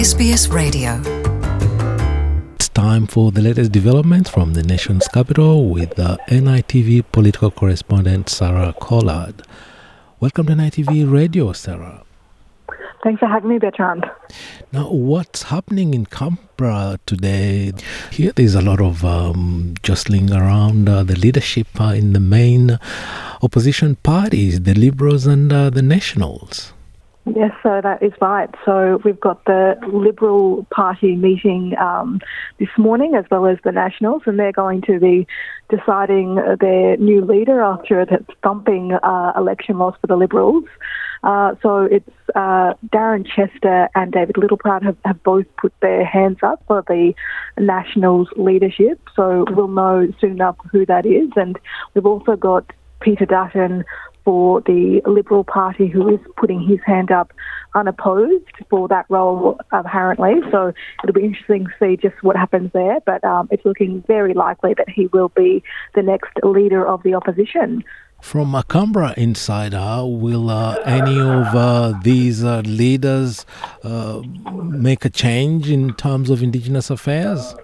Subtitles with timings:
[0.00, 0.92] SBS Radio.
[2.54, 8.30] It's time for the latest developments from the nation's capital with the NITV political correspondent
[8.30, 9.42] Sarah Collard.
[10.18, 12.02] Welcome to NITV Radio, Sarah.
[13.04, 14.06] Thanks for having me, Bertrand.
[14.72, 17.74] Now, what's happening in Canberra today?
[18.10, 22.78] Here, there's a lot of um, jostling around uh, the leadership uh, in the main
[23.42, 26.72] opposition parties, the Liberals and uh, the Nationals.
[27.36, 28.48] Yes, so that is right.
[28.64, 32.20] So we've got the Liberal Party meeting um,
[32.58, 35.28] this morning, as well as the Nationals, and they're going to be
[35.68, 38.06] deciding their new leader after a
[38.42, 40.64] thumping uh, election loss for the Liberals.
[41.22, 46.38] Uh, so it's uh, Darren Chester and David Littleproud have, have both put their hands
[46.42, 47.12] up for the
[47.58, 48.98] Nationals leadership.
[49.14, 51.58] So we'll know soon enough who that is, and
[51.94, 53.84] we've also got Peter Dutton
[54.24, 57.32] for the Liberal Party, who is putting his hand up
[57.74, 60.34] unopposed for that role, apparently.
[60.50, 62.98] So it'll be interesting to see just what happens there.
[63.06, 65.62] But um, it's looking very likely that he will be
[65.94, 67.84] the next leader of the opposition.
[68.20, 73.46] From a Canberra insider, will uh, any of uh, these uh, leaders
[73.82, 74.20] uh,
[74.62, 77.54] make a change in terms of Indigenous affairs?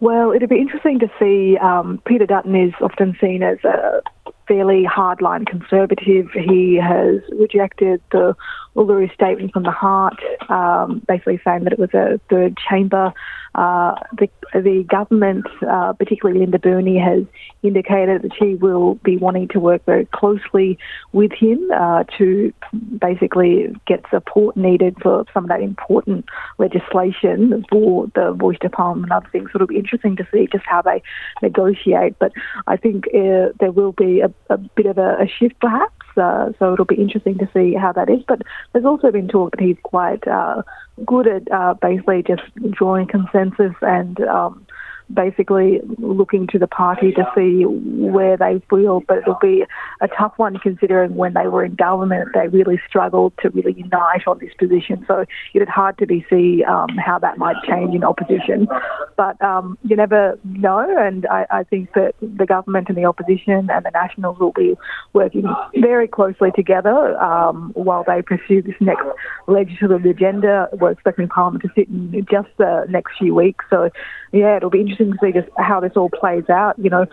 [0.00, 1.56] Well, it'll be interesting to see.
[1.58, 4.02] Um, Peter Dutton is often seen as a
[4.50, 6.26] fairly hardline conservative.
[6.34, 8.34] He has rejected the
[8.74, 10.18] Uluru Statement from the Heart,
[10.50, 13.12] um, basically saying that it was a third chamber.
[13.54, 17.24] Uh, the, the government, uh, particularly Linda Burney, has
[17.62, 20.78] indicated that she will be wanting to work very closely
[21.12, 22.52] with him uh, to
[22.98, 26.26] basically get support needed for some of that important
[26.58, 29.50] legislation for the voice to parliament and other things.
[29.52, 31.02] So it'll be interesting to see just how they
[31.42, 32.16] negotiate.
[32.20, 32.32] But
[32.68, 35.94] I think uh, there will be a, a bit of a, a shift perhaps.
[36.16, 38.22] Uh, so it'll be interesting to see how that is.
[38.26, 40.62] But there's also been talk that he's quite uh,
[41.04, 44.66] good at uh, basically just drawing consensus and um,
[45.12, 49.64] basically looking to the party to see where they feel, but it'll be
[50.00, 54.26] a tough one considering when they were in government, they really struggled to really unite
[54.26, 55.04] on this position.
[55.06, 58.68] So it's hard to be see um, how that might change in opposition.
[59.16, 63.68] But um, you never know, and I, I, think that the government and the opposition
[63.70, 64.76] and the Nationals will be
[65.12, 65.44] working
[65.76, 69.04] very closely together um, while they pursue this next
[69.46, 70.68] legislative agenda.
[70.72, 73.64] We're expecting Parliament to sit in just the next few weeks.
[73.70, 73.90] So,
[74.32, 76.78] yeah, it'll be interesting interesting to see just how this all plays out.
[76.78, 77.06] You know,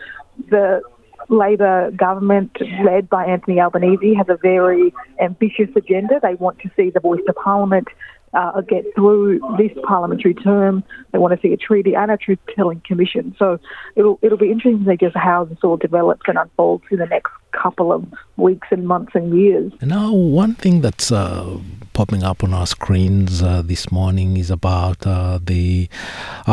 [0.50, 0.82] the
[1.30, 6.20] Labor government, led by Anthony Albanese, has a very ambitious agenda.
[6.22, 7.88] They want to see the voice of Parliament
[8.34, 10.84] uh, get through this parliamentary term.
[11.12, 13.36] They want to see a treaty and a truth-telling commission.
[13.40, 13.60] So
[13.96, 17.06] it'll it'll be interesting to see just how this all develops and unfolds in the
[17.06, 17.32] next
[17.68, 18.06] couple of
[18.38, 19.74] weeks and months and years.
[19.82, 21.60] Now, one thing that's uh,
[21.92, 25.90] popping up on our screens uh, this morning is about uh, the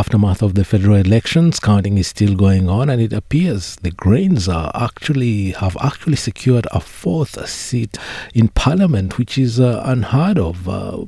[0.00, 1.60] aftermath of the federal elections.
[1.60, 6.66] Counting is still going on, and it appears the Greens are actually have actually secured
[6.72, 7.96] a fourth seat
[8.34, 10.68] in Parliament, which is uh, unheard of.
[10.68, 11.04] Uh,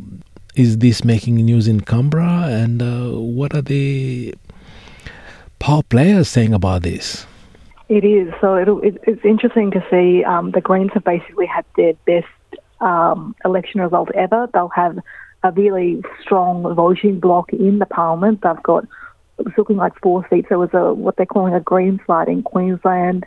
[0.54, 4.34] is this making news in Canberra, and uh, what are the
[5.58, 7.26] power players saying about this?
[7.88, 8.32] It is.
[8.40, 12.26] So it, it's interesting to see um, the Greens have basically had their best
[12.80, 14.48] um, election result ever.
[14.52, 14.98] They'll have
[15.42, 18.40] a really strong voting bloc in the parliament.
[18.42, 18.86] They've got
[19.38, 20.48] it's looking like four seats.
[20.48, 23.26] There was a what they're calling a green slide in Queensland.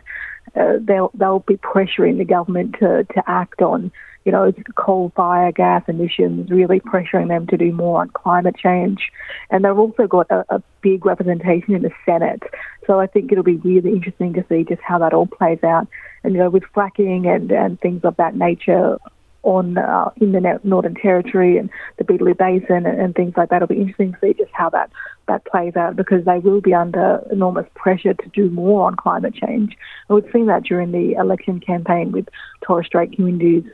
[0.54, 3.92] Uh, they'll they'll be pressuring the government to to act on
[4.24, 9.10] you know coal fire gas emissions, really pressuring them to do more on climate change.
[9.50, 12.42] And they've also got a, a big representation in the Senate.
[12.86, 15.86] So I think it'll be really interesting to see just how that all plays out.
[16.22, 18.98] And you know with fracking and and things of that nature
[19.42, 23.62] on uh, in the Northern Territory and the Beetaloo Basin and, and, things like that.
[23.62, 24.90] It'll be interesting to see just how that,
[25.28, 29.34] that plays out because they will be under enormous pressure to do more on climate
[29.34, 29.76] change.
[30.08, 32.28] And we've seen that during the election campaign with
[32.62, 33.64] Torres Strait communities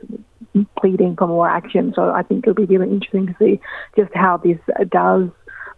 [0.79, 1.93] pleading for more action.
[1.95, 3.59] So I think it'll be really interesting to see
[3.95, 4.59] just how this
[4.89, 5.29] does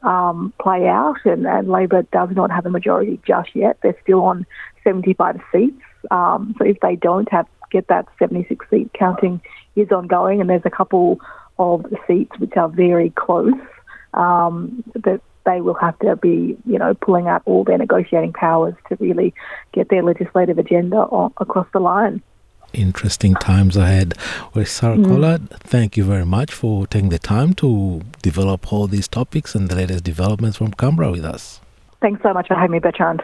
[0.04, 1.18] um, play out.
[1.26, 3.78] And, and Labor does not have a majority just yet.
[3.82, 4.46] They're still on
[4.84, 5.82] 75 seats.
[6.12, 9.42] Um, so if they don't have get that 76 seat counting
[9.80, 11.20] is ongoing, and there's a couple
[11.58, 13.54] of seats which are very close
[14.14, 18.76] um, that they will have to be, you know, pulling out all their negotiating powers
[18.88, 19.34] to really
[19.74, 22.22] get their legislative agenda on, across the line.
[22.74, 24.14] Interesting times ahead.
[24.54, 25.08] Well, Sarah mm.
[25.08, 29.70] Collard, thank you very much for taking the time to develop all these topics and
[29.70, 31.62] the latest developments from Canberra with us.
[32.02, 33.24] Thanks so much for having me, Bertrand.